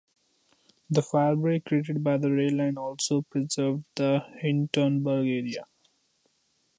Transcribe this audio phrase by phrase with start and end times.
[0.89, 5.67] The fire break created by the rail line also preserved the Hintonburg area.